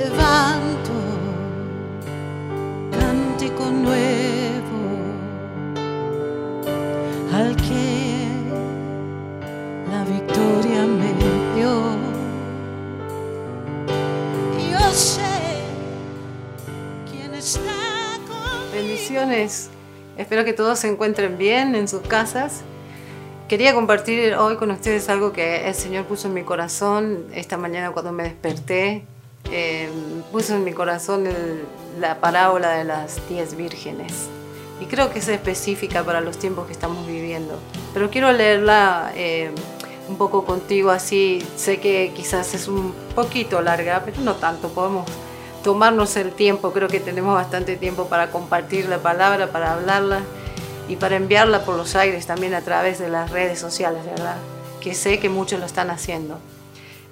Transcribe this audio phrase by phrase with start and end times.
[0.00, 0.92] levanto
[2.90, 4.80] cántico nuevo
[7.32, 8.26] al que
[9.90, 11.12] la victoria me
[11.54, 11.72] dio.
[14.70, 15.20] Yo sé
[17.10, 17.60] quién está
[18.26, 18.72] conmigo.
[18.72, 19.68] Bendiciones.
[20.16, 22.62] Espero que todos se encuentren bien en sus casas.
[23.48, 27.90] Quería compartir hoy con ustedes algo que el Señor puso en mi corazón esta mañana
[27.90, 29.04] cuando me desperté.
[29.50, 29.90] Eh,
[30.30, 31.64] puso en mi corazón el-
[31.98, 34.28] la parábola de las diez vírgenes.
[34.80, 37.58] Y creo que es específica para los tiempos que estamos viviendo.
[37.92, 39.50] Pero quiero leerla eh,
[40.08, 41.44] un poco contigo así.
[41.56, 44.68] Sé que quizás es un poquito larga, pero no tanto.
[44.68, 45.06] Podemos
[45.62, 46.72] tomarnos el tiempo.
[46.72, 50.20] Creo que tenemos bastante tiempo para compartir la palabra, para hablarla
[50.88, 54.36] y para enviarla por los aires también a través de las redes sociales, ¿verdad?
[54.80, 56.38] Que sé que muchos lo están haciendo.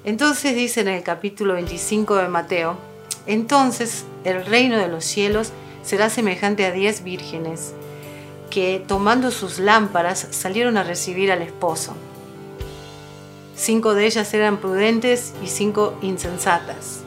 [0.05, 2.77] Entonces dice en el capítulo 25 de Mateo,
[3.27, 7.75] entonces el reino de los cielos será semejante a diez vírgenes
[8.51, 11.95] que tomando sus lámparas salieron a recibir al esposo.
[13.57, 17.01] Cinco de ellas eran prudentes y cinco insensatas.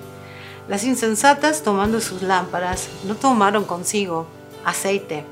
[0.67, 4.27] Las insensatas tomando sus lámparas no tomaron consigo
[4.63, 5.23] aceite,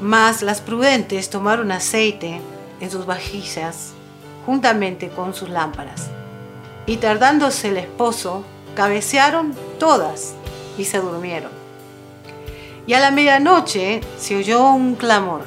[0.00, 2.40] mas las prudentes tomaron aceite
[2.80, 3.92] en sus vajillas
[4.48, 6.06] juntamente con sus lámparas.
[6.86, 10.32] Y tardándose el esposo, cabecearon todas
[10.78, 11.50] y se durmieron.
[12.86, 15.42] Y a la medianoche se oyó un clamor.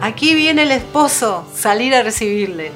[0.00, 2.72] Aquí viene el esposo, salir a recibirle.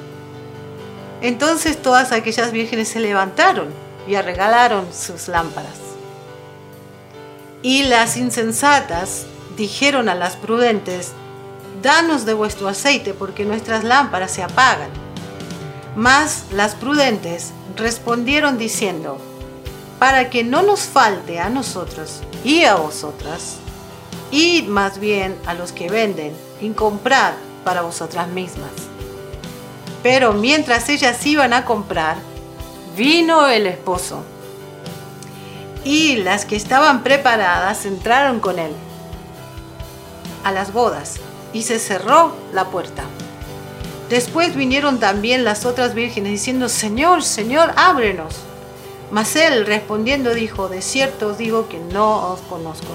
[1.19, 3.67] Entonces todas aquellas vírgenes se levantaron
[4.07, 5.79] y arregalaron sus lámparas.
[7.61, 9.25] Y las insensatas
[9.57, 11.11] dijeron a las prudentes,
[11.81, 14.89] danos de vuestro aceite porque nuestras lámparas se apagan.
[15.95, 19.17] Mas las prudentes respondieron diciendo,
[19.99, 23.57] para que no nos falte a nosotros y a vosotras,
[24.31, 27.33] id más bien a los que venden y comprad
[27.63, 28.71] para vosotras mismas.
[30.03, 32.17] Pero mientras ellas iban a comprar,
[32.95, 34.23] vino el esposo.
[35.83, 38.71] Y las que estaban preparadas entraron con él
[40.43, 41.19] a las bodas
[41.53, 43.03] y se cerró la puerta.
[44.09, 48.35] Después vinieron también las otras vírgenes diciendo, Señor, Señor, ábrenos.
[49.11, 52.87] Mas él respondiendo dijo, de cierto os digo que no os conozco.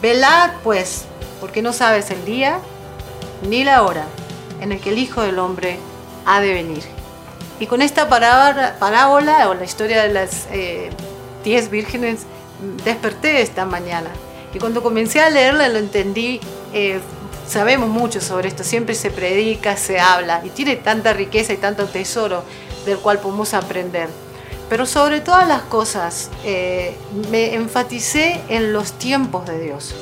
[0.00, 1.04] Velad pues,
[1.40, 2.58] porque no sabes el día
[3.48, 4.06] ni la hora
[4.60, 5.78] en el que el Hijo del Hombre
[6.26, 6.82] ha de venir.
[7.60, 10.90] Y con esta parábola, o la historia de las eh,
[11.44, 12.22] diez vírgenes,
[12.84, 14.10] desperté esta mañana.
[14.52, 16.40] Y cuando comencé a leerla lo entendí,
[16.74, 17.00] eh,
[17.46, 21.86] sabemos mucho sobre esto, siempre se predica, se habla y tiene tanta riqueza y tanto
[21.86, 22.42] tesoro
[22.84, 24.08] del cual podemos aprender.
[24.68, 26.96] Pero sobre todas las cosas, eh,
[27.30, 29.94] me enfaticé en los tiempos de Dios.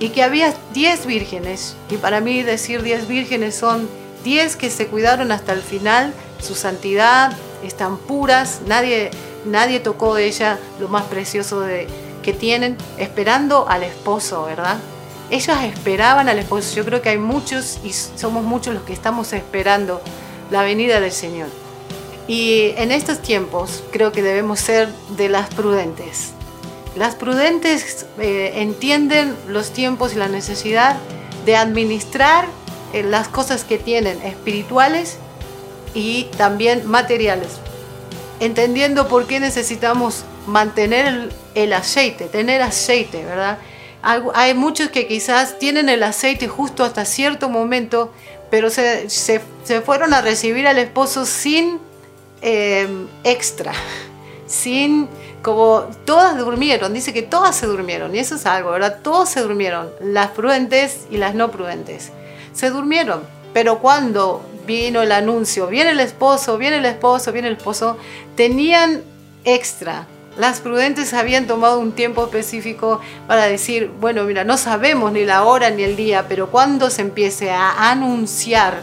[0.00, 3.88] Y que había 10 vírgenes, y para mí decir 10 vírgenes son
[4.24, 9.10] 10 que se cuidaron hasta el final, su santidad, están puras, nadie,
[9.44, 11.64] nadie tocó de ella lo más precioso
[12.22, 14.78] que tienen, esperando al esposo, ¿verdad?
[15.30, 16.76] Ellas esperaban al esposo.
[16.76, 20.00] Yo creo que hay muchos y somos muchos los que estamos esperando
[20.50, 21.48] la venida del Señor.
[22.26, 26.32] Y en estos tiempos creo que debemos ser de las prudentes.
[26.96, 30.96] Las prudentes eh, entienden los tiempos y la necesidad
[31.44, 32.46] de administrar
[32.92, 35.18] eh, las cosas que tienen espirituales
[35.92, 37.48] y también materiales.
[38.40, 43.58] Entendiendo por qué necesitamos mantener el, el aceite, tener aceite, ¿verdad?
[44.04, 48.12] Hay muchos que quizás tienen el aceite justo hasta cierto momento,
[48.50, 49.40] pero se, se,
[49.80, 51.78] fueron a recibir al esposo sin
[52.42, 52.86] eh,
[53.24, 53.72] extra,
[54.46, 55.08] sin
[55.40, 59.00] como todas durmieron, dice que todas se durmieron, y eso es algo, ¿verdad?
[59.02, 62.12] Todos se durmieron, las prudentes y las no prudentes.
[62.52, 63.22] Se durmieron,
[63.52, 67.98] pero cuando vino el anuncio, viene el esposo, viene el esposo, viene el esposo,
[68.36, 69.02] tenían
[69.44, 70.06] extra.
[70.36, 75.44] Las prudentes habían tomado un tiempo específico para decir, bueno, mira, no sabemos ni la
[75.44, 78.82] hora ni el día, pero cuando se empiece a anunciar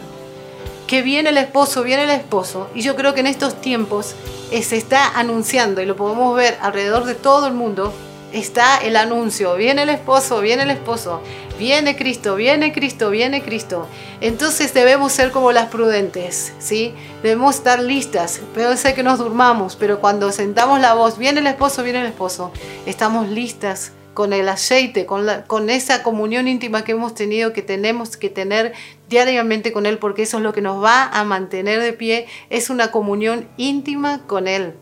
[0.86, 4.14] que viene el esposo, viene el esposo, y yo creo que en estos tiempos
[4.50, 7.92] eh, se está anunciando y lo podemos ver alrededor de todo el mundo,
[8.32, 11.22] está el anuncio, viene el esposo, viene el esposo,
[11.58, 13.86] viene Cristo, viene Cristo, viene Cristo.
[14.20, 16.94] Entonces debemos ser como las prudentes, ¿sí?
[17.22, 21.46] Debemos estar listas, pero sé que nos durmamos, pero cuando sentamos la voz, viene el
[21.46, 22.52] esposo, viene el esposo,
[22.86, 27.62] estamos listas con el aceite, con, la, con esa comunión íntima que hemos tenido, que
[27.62, 28.74] tenemos que tener
[29.08, 32.68] diariamente con Él, porque eso es lo que nos va a mantener de pie, es
[32.70, 34.74] una comunión íntima con Él.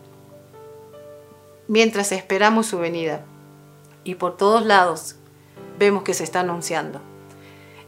[1.67, 3.23] mientras esperamos su venida.
[4.03, 5.15] Y por todos lados
[5.81, 7.01] vemos que se está anunciando.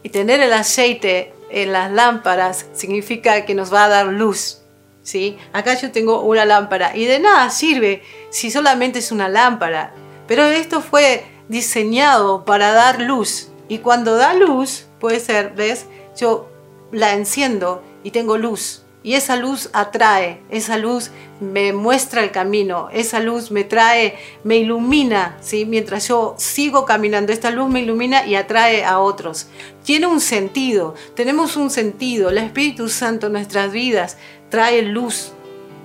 [0.01, 4.61] Y tener el aceite en las lámparas significa que nos va a dar luz.
[5.03, 5.37] ¿sí?
[5.53, 8.01] Acá yo tengo una lámpara y de nada sirve
[8.31, 9.93] si solamente es una lámpara.
[10.27, 13.49] Pero esto fue diseñado para dar luz.
[13.67, 15.85] Y cuando da luz, puede ser, ¿ves?
[16.17, 16.49] Yo
[16.91, 18.82] la enciendo y tengo luz.
[19.03, 21.11] Y esa luz atrae, esa luz
[21.41, 24.15] me muestra el camino, esa luz me trae,
[24.45, 25.65] me ilumina, ¿sí?
[25.65, 29.47] mientras yo sigo caminando, esta luz me ilumina y atrae a otros.
[29.83, 34.17] Tiene un sentido, tenemos un sentido, el Espíritu Santo en nuestras vidas
[34.53, 35.32] trae luz,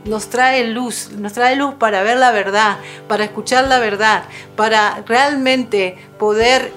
[0.08, 4.24] nos trae luz, nos trae luz para ver la verdad, para escuchar la verdad,
[4.56, 6.72] para realmente poder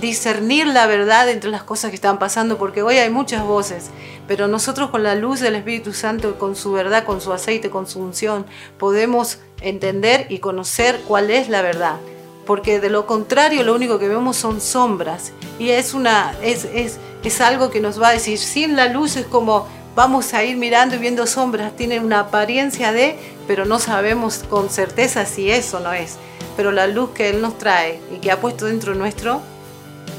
[0.00, 3.90] discernir la verdad entre las cosas que están pasando, porque hoy hay muchas voces,
[4.26, 7.86] pero nosotros con la luz del Espíritu Santo, con su verdad, con su aceite, con
[7.86, 8.46] su unción,
[8.78, 11.96] podemos entender y conocer cuál es la verdad.
[12.46, 15.32] Porque de lo contrario, lo único que vemos son sombras.
[15.58, 19.16] Y es, una, es, es, es algo que nos va a decir, sin la luz
[19.16, 23.78] es como vamos a ir mirando y viendo sombras, tienen una apariencia de, pero no
[23.78, 26.18] sabemos con certeza si eso no es.
[26.54, 29.40] Pero la luz que Él nos trae y que ha puesto dentro nuestro,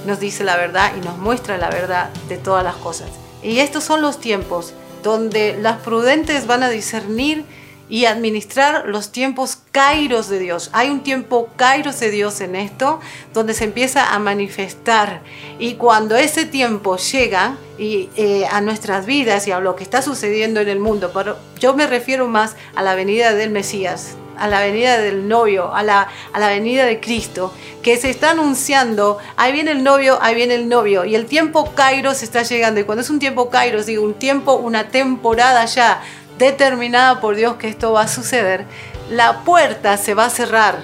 [0.07, 3.09] nos dice la verdad y nos muestra la verdad de todas las cosas.
[3.44, 7.45] Y estos son los tiempos donde las prudentes van a discernir
[7.89, 10.69] y administrar los tiempos kairos de Dios.
[10.74, 13.00] Hay un tiempo kairos de Dios en esto,
[13.34, 15.22] donde se empieza a manifestar.
[15.60, 20.01] Y cuando ese tiempo llega y, eh, a nuestras vidas y a lo que está
[20.01, 24.48] sucediendo en el mundo, pero yo me refiero más a la venida del Mesías, a
[24.48, 29.18] la venida del novio, a la, a la venida de Cristo, que se está anunciando,
[29.36, 32.83] ahí viene el novio, ahí viene el novio, y el tiempo Kairos está llegando, y
[32.83, 36.01] cuando es un tiempo Kairos, digo, un tiempo, una temporada ya
[36.38, 38.66] determinada por Dios que esto va a suceder,
[39.10, 40.80] la puerta se va a cerrar,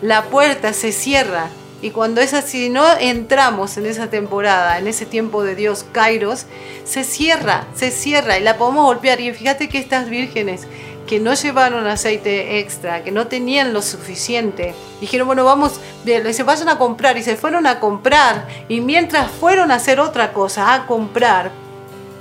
[0.00, 1.48] la puerta se cierra.
[1.80, 6.46] Y cuando es así, no entramos en esa temporada, en ese tiempo de Dios, Kairos,
[6.84, 9.20] se cierra, se cierra y la podemos golpear.
[9.20, 10.66] Y fíjate que estas vírgenes
[11.06, 16.68] que no llevaron aceite extra, que no tenían lo suficiente, dijeron, bueno, vamos, se vayan
[16.68, 18.48] a comprar y se fueron a comprar.
[18.68, 21.52] Y mientras fueron a hacer otra cosa, a comprar,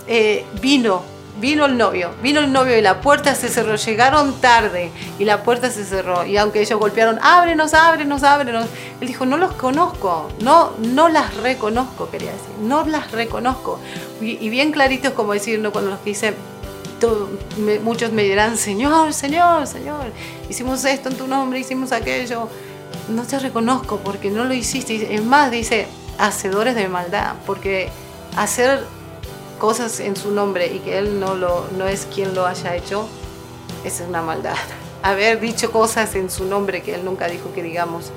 [0.08, 4.92] eh, vino vino el novio, vino el novio y la puerta se cerró, llegaron tarde
[5.20, 8.66] y la puerta se cerró y aunque ellos golpearon, ábrenos, ábrenos, ábrenos,
[9.00, 13.80] él dijo, no los conozco, no, no las reconozco, quería decir, no las reconozco.
[14.22, 15.72] Y, bien clarito es como decir, ¿no?
[15.72, 16.36] cuando los que dicen,
[17.84, 20.12] muchos me dirán, Señor, Señor, Señor,
[20.50, 22.50] hicimos esto en tu nombre, hicimos aquello,
[23.10, 25.14] no te reconozco porque no lo hiciste.
[25.14, 25.88] Es más, dice,
[26.18, 27.90] hacedores de maldad, porque
[28.36, 28.84] hacer
[29.58, 33.08] cosas en su nombre y que Él no, lo, no es quien lo haya hecho,
[33.84, 34.56] es una maldad.
[35.04, 38.12] Haber dicho cosas en su nombre que Él nunca dijo que digamos,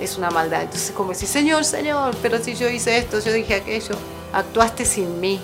[0.00, 0.62] es una maldad.
[0.62, 3.94] Entonces como decir, Señor, Señor, pero si yo hice esto, yo dije aquello,
[4.32, 5.40] actuaste sin mí.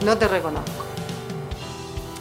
[0.00, 0.70] No, no te reconozco.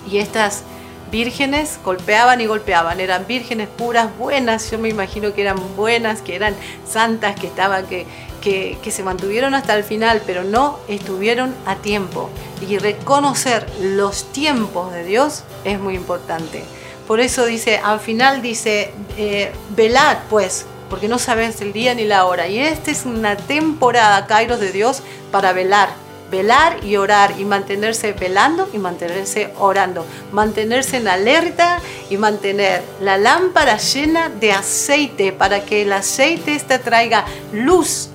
[0.09, 0.63] Y estas
[1.11, 6.35] vírgenes golpeaban y golpeaban, eran vírgenes puras, buenas, yo me imagino que eran buenas, que
[6.35, 6.55] eran
[6.87, 8.05] santas, que estaban, que,
[8.45, 12.29] que, se mantuvieron hasta el final, pero no estuvieron a tiempo.
[12.67, 16.63] Y reconocer los tiempos de Dios es muy importante.
[17.07, 22.05] Por eso dice, al final dice, eh, velad pues, porque no sabes el día ni
[22.05, 22.47] la hora.
[22.47, 28.13] Y esta es una temporada, Kairos de Dios, para velar velar y orar y mantenerse
[28.13, 35.65] velando y mantenerse orando, mantenerse en alerta y mantener la lámpara llena de aceite para
[35.65, 38.09] que el aceite este traiga luz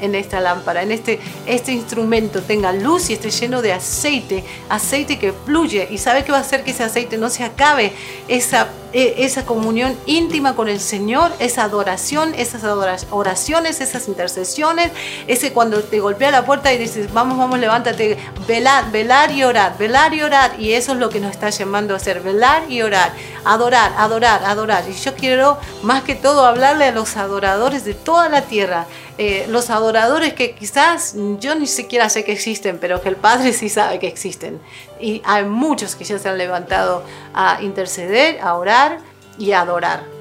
[0.00, 5.18] en, esta lámpara, en este, este instrumento tenga luz y esté lleno de aceite, aceite
[5.18, 5.88] que fluye.
[5.90, 7.92] Y sabe que va a hacer que ese aceite no se acabe,
[8.28, 12.64] esa e, esa comunión íntima con el Señor, esa adoración, esas
[13.10, 14.92] oraciones, esas intercesiones,
[15.26, 18.16] ese cuando te golpea la puerta y dices, vamos, vamos, levántate,
[18.46, 21.92] velar, velar y orar, velar y orar, y eso es lo que nos está llamando
[21.92, 23.12] a hacer, velar y orar,
[23.44, 24.84] adorar, adorar, adorar.
[24.88, 28.86] Y yo quiero más que todo hablarle a los adoradores de toda la tierra,
[29.18, 33.52] eh, los adoradores que quizás yo ni siquiera sé que existen, pero que el Padre
[33.52, 34.60] sí sabe que existen.
[35.00, 37.02] Y hay muchos que ya se han levantado
[37.34, 38.98] a interceder, a orar
[39.38, 40.18] y adorar.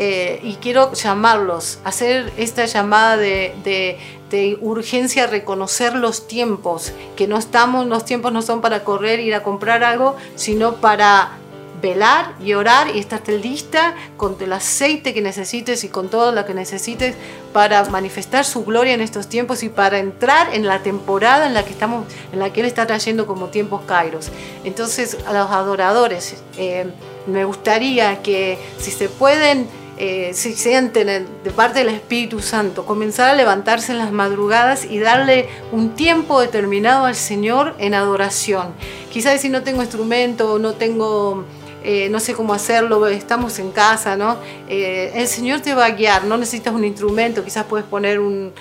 [0.00, 3.98] Eh, y quiero llamarlos, hacer esta llamada de, de,
[4.30, 9.34] de, urgencia, reconocer los tiempos, que no estamos, los tiempos no son para correr, ir
[9.34, 11.37] a comprar algo, sino para
[11.80, 16.44] velar y orar y estarte lista con el aceite que necesites y con todo lo
[16.44, 17.14] que necesites
[17.52, 21.64] para manifestar su gloria en estos tiempos y para entrar en la temporada en la
[21.64, 24.30] que estamos, en la que Él está trayendo como tiempos Kairos.
[24.64, 26.86] Entonces, a los adoradores, eh,
[27.26, 29.68] me gustaría que si se pueden
[30.00, 35.00] eh, si sienten de parte del Espíritu Santo, comenzar a levantarse en las madrugadas y
[35.00, 38.74] darle un tiempo determinado al Señor en adoración.
[39.12, 41.44] Quizás si no tengo instrumento, no tengo...
[41.90, 44.36] Eh, no sé cómo hacerlo, estamos en casa, ¿no?
[44.68, 48.52] Eh, el Señor te va a guiar, no necesitas un instrumento, quizás puedes poner un,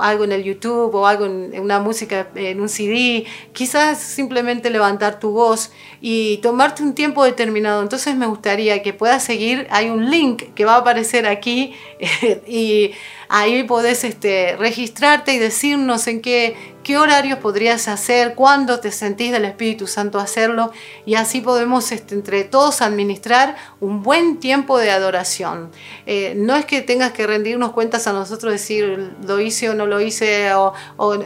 [0.00, 5.18] algo en el YouTube o algo en, una música, en un CD, quizás simplemente levantar
[5.18, 7.82] tu voz y tomarte un tiempo determinado.
[7.82, 11.74] Entonces me gustaría que puedas seguir, hay un link que va a aparecer aquí
[12.46, 12.92] y
[13.28, 19.32] ahí podés este, registrarte y decirnos en qué, qué horarios podrías hacer, cuándo te sentís
[19.32, 20.72] del Espíritu Santo hacerlo
[21.06, 25.70] y así podemos este, entre todos administrar un buen tiempo de adoración.
[26.06, 29.86] Eh, no es que tengas que rendirnos cuentas a nosotros, decir lo hice o no
[29.86, 30.74] lo hice, o,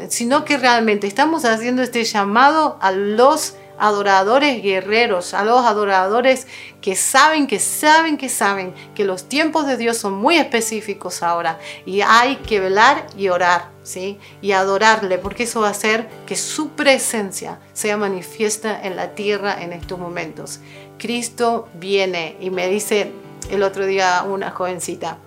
[0.09, 6.47] sino que realmente estamos haciendo este llamado a los adoradores guerreros, a los adoradores
[6.81, 11.59] que saben, que saben, que saben que los tiempos de Dios son muy específicos ahora
[11.85, 14.19] y hay que velar y orar, ¿sí?
[14.43, 19.63] Y adorarle, porque eso va a hacer que su presencia sea manifiesta en la tierra
[19.63, 20.61] en estos momentos.
[20.99, 23.13] Cristo viene y me dice
[23.51, 25.19] el otro día una jovencita,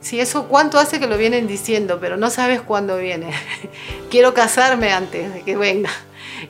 [0.00, 3.30] si eso cuánto hace que lo vienen diciendo, pero no sabes cuándo viene.
[4.10, 5.90] Quiero casarme antes de que venga.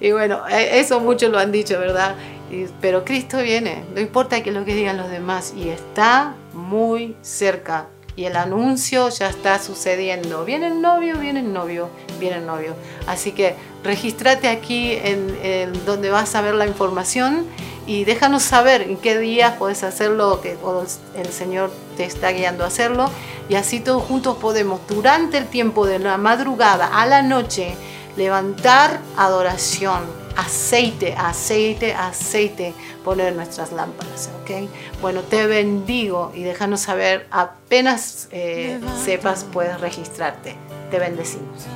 [0.01, 2.17] Y bueno, e, eso muchos lo han dicho, ¿verdad?
[2.81, 7.89] Pero Cristo viene, no importa que lo que digan los demás, y está muy cerca.
[8.17, 10.45] Y el anuncio ya está sucediendo.
[10.47, 12.75] Viene el novio, viene el novio, viene el novio.
[13.07, 13.55] Así que
[13.85, 17.47] regístrate aquí en, donde vas a ver la información
[17.87, 22.65] y déjanos saber en qué días puedes hacerlo que, o el Señor te está guiando
[22.65, 23.11] a hacerlo.
[23.51, 27.77] Y así todos juntos podemos, durante el tiempo de la madrugada a la noche,
[28.17, 32.75] levantar adoración, aceite, aceite, aceite,
[33.05, 34.69] poner nuestras lámparas, ¿ok?
[35.01, 40.55] Bueno, te bendigo y déjanos saber, apenas eh, sepas, puedes registrarte.
[40.91, 41.67] Te bendecimos.